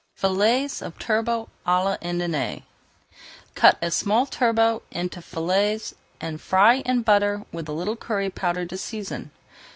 FILLETS 0.15 0.81
OF 0.81 0.97
TURBOT 0.97 1.47
À 1.67 1.83
L'INDIENNE 1.83 2.63
Cut 3.53 3.77
a 3.83 3.91
small 3.91 4.25
turbot 4.25 4.81
into 4.89 5.21
fillets 5.21 5.93
and 6.19 6.41
fry 6.41 6.77
in 6.79 7.03
butter 7.03 7.45
with 7.51 7.69
a 7.69 7.73
little 7.73 7.95
curry 7.95 8.31
powder 8.31 8.65
to 8.65 8.77
season. 8.79 9.29